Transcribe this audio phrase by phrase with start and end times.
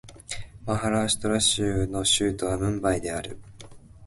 [0.65, 3.37] マハーラーシュトラ州の州都はムンバイである